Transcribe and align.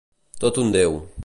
Tot 0.45 0.57
un 0.63 0.73
Déu. 0.77 1.01